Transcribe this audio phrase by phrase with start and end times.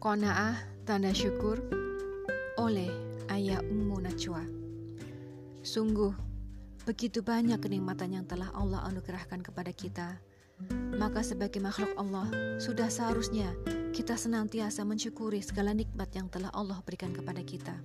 [0.00, 0.56] Qanaah
[0.88, 1.60] Tanda Syukur
[2.56, 2.88] oleh
[3.28, 4.40] Ayah Ummu Najwa
[5.60, 6.16] Sungguh,
[6.88, 10.16] begitu banyak kenikmatan yang telah Allah anugerahkan kepada kita.
[10.96, 12.24] Maka sebagai makhluk Allah,
[12.56, 13.52] sudah seharusnya
[13.92, 17.76] kita senantiasa mensyukuri segala nikmat yang telah Allah berikan kepada kita.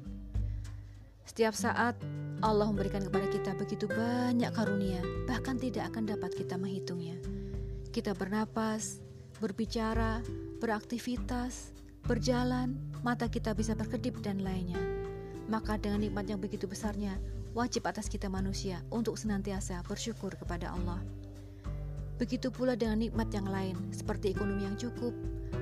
[1.27, 1.99] Setiap saat
[2.39, 7.19] Allah memberikan kepada kita begitu banyak karunia, bahkan tidak akan dapat kita menghitungnya.
[7.91, 9.03] Kita bernapas,
[9.43, 10.23] berbicara,
[10.63, 11.74] beraktivitas,
[12.05, 14.77] berjalan, mata kita bisa berkedip dan lainnya.
[15.49, 17.17] Maka dengan nikmat yang begitu besarnya,
[17.57, 21.01] wajib atas kita manusia untuk senantiasa bersyukur kepada Allah.
[22.21, 25.11] Begitu pula dengan nikmat yang lain, seperti ekonomi yang cukup,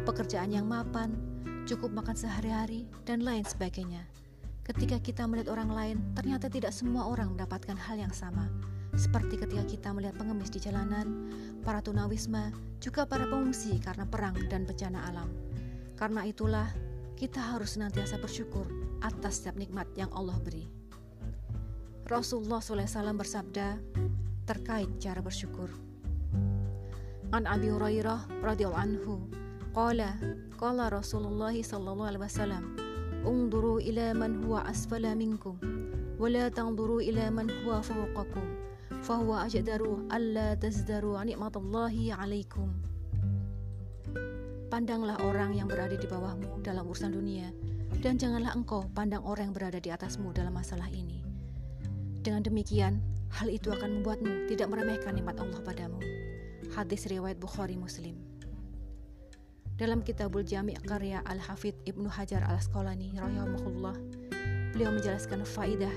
[0.03, 1.15] pekerjaan yang mapan,
[1.63, 4.03] cukup makan sehari-hari, dan lain sebagainya.
[4.63, 8.47] Ketika kita melihat orang lain, ternyata tidak semua orang mendapatkan hal yang sama.
[8.93, 11.31] Seperti ketika kita melihat pengemis di jalanan,
[11.65, 15.52] para tunawisma, juga para pengungsi karena perang dan bencana alam.
[15.93, 16.69] Karena itulah
[17.13, 18.65] kita harus senantiasa bersyukur
[19.05, 20.67] atas setiap nikmat yang Allah beri.
[22.09, 23.79] Rasulullah SAW bersabda
[24.43, 25.71] terkait cara bersyukur.
[27.31, 29.13] An Abi Hurairah radhiyallahu anhu
[29.73, 30.19] qala
[30.59, 32.63] qala Rasulullah sallallahu alaihi wasallam
[33.25, 35.57] unzuru ila man huwa asfala minkum
[36.19, 38.45] wa la tanzuru ila man huwa fawqakum
[39.01, 42.69] fa huwa ajdaru alla tazdaru nikmatallahi alaikum
[44.73, 47.53] Pandanglah orang yang berada di bawahmu dalam urusan dunia,
[48.01, 51.21] dan janganlah engkau pandang orang yang berada di atasmu dalam masalah ini.
[52.25, 52.97] Dengan demikian,
[53.37, 56.01] hal itu akan membuatmu tidak meremehkan nikmat Allah padamu.
[56.73, 58.17] Hadis riwayat Bukhari Muslim.
[59.77, 63.93] Dalam kitabul Jami' karya Al-Hafidh Ibnu Hajar Al-Asqalani rahimahullah,
[64.73, 65.93] beliau menjelaskan faidah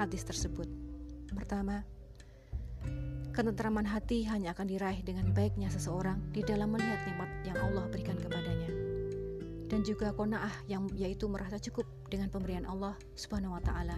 [0.00, 0.72] hadis tersebut.
[1.36, 1.84] Pertama,
[3.30, 8.18] Ketentraman hati hanya akan diraih dengan baiknya seseorang di dalam melihat nikmat yang Allah berikan
[8.18, 8.70] kepadanya.
[9.70, 13.94] Dan juga kona'ah yang yaitu merasa cukup dengan pemberian Allah Subhanahu wa taala.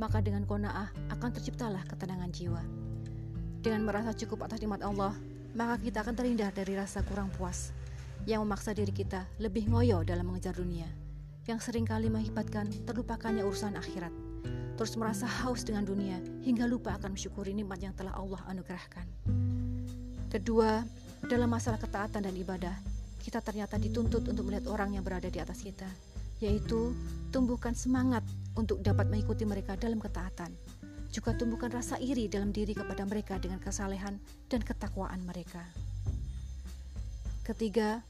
[0.00, 2.64] Maka dengan kona'ah akan terciptalah ketenangan jiwa.
[3.60, 5.12] Dengan merasa cukup atas nikmat Allah,
[5.52, 7.76] maka kita akan terhindar dari rasa kurang puas
[8.24, 10.88] yang memaksa diri kita lebih ngoyo dalam mengejar dunia,
[11.44, 14.25] yang sering kali mengakibatkan terlupakannya urusan akhirat
[14.76, 19.08] terus merasa haus dengan dunia hingga lupa akan mensyukuri nikmat yang telah Allah anugerahkan.
[20.28, 20.84] Kedua,
[21.24, 22.76] dalam masalah ketaatan dan ibadah,
[23.24, 25.88] kita ternyata dituntut untuk melihat orang yang berada di atas kita,
[26.38, 26.92] yaitu
[27.32, 28.22] tumbuhkan semangat
[28.54, 30.52] untuk dapat mengikuti mereka dalam ketaatan.
[31.10, 34.20] Juga tumbuhkan rasa iri dalam diri kepada mereka dengan kesalehan
[34.52, 35.64] dan ketakwaan mereka.
[37.46, 38.04] Ketiga,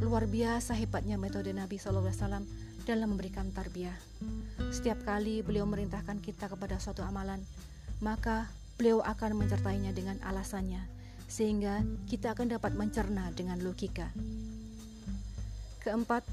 [0.00, 2.46] luar biasa hebatnya metode Nabi SAW
[2.88, 3.92] dalam memberikan tarbiyah.
[4.72, 7.44] Setiap kali beliau merintahkan kita kepada suatu amalan,
[8.00, 8.48] maka
[8.80, 10.80] beliau akan menyertainya dengan alasannya,
[11.28, 14.08] sehingga kita akan dapat mencerna dengan logika.
[15.84, 16.24] Keempat,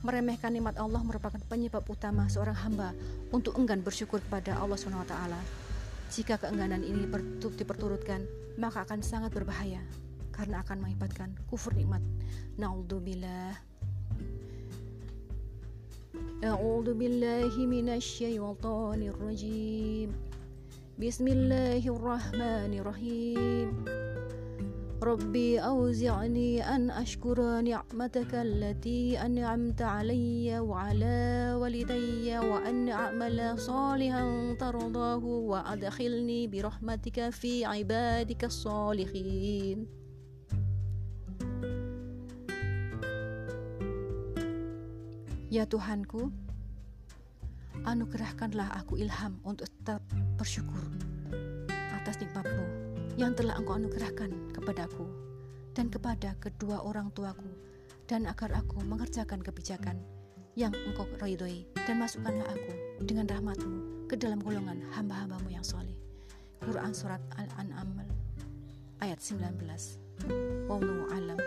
[0.00, 2.96] meremehkan nikmat Allah merupakan penyebab utama seorang hamba
[3.28, 5.14] untuk enggan bersyukur kepada Allah SWT.
[6.16, 7.04] Jika keengganan ini
[7.60, 8.24] diperturutkan,
[8.56, 9.84] maka akan sangat berbahaya
[10.32, 12.00] karena akan mengakibatkan kufur nikmat.
[12.56, 13.69] Naudzubillah.
[16.44, 20.08] أعوذ بالله من الشيطان الرجيم.
[20.98, 23.84] بسم الله الرحمن الرحيم.
[25.02, 36.46] ربي أوزعني أن أشكر نعمتك التي أنعمت علي وعلى والدي وأن أعمل صالحا ترضاه وأدخلني
[36.46, 39.99] برحمتك في عبادك الصالحين.
[45.50, 46.30] Ya Tuhanku,
[47.82, 49.98] anugerahkanlah aku ilham untuk tetap
[50.38, 50.78] bersyukur
[51.90, 52.66] atas nikmatmu
[53.18, 55.10] yang telah engkau anugerahkan kepadaku
[55.74, 57.50] dan kepada kedua orang tuaku
[58.06, 59.98] dan agar aku mengerjakan kebijakan
[60.54, 65.98] yang engkau ridhoi dan masukkanlah aku dengan rahmatmu ke dalam golongan hamba-hambamu yang soleh.
[66.62, 68.06] Quran Surat Al-An'am
[69.02, 69.58] ayat 19
[70.70, 71.42] Wallahu alam